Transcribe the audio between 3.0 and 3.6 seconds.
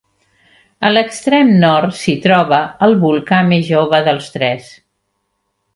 volcà